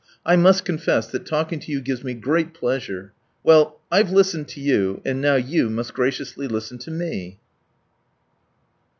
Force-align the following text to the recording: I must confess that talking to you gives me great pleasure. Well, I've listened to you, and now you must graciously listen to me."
I 0.25 0.35
must 0.35 0.65
confess 0.65 1.05
that 1.11 1.27
talking 1.27 1.59
to 1.59 1.71
you 1.71 1.79
gives 1.79 2.03
me 2.03 2.15
great 2.15 2.55
pleasure. 2.55 3.13
Well, 3.43 3.77
I've 3.91 4.09
listened 4.09 4.47
to 4.47 4.59
you, 4.59 4.99
and 5.05 5.21
now 5.21 5.35
you 5.35 5.69
must 5.69 5.93
graciously 5.93 6.47
listen 6.47 6.79
to 6.79 6.89
me." 6.89 7.37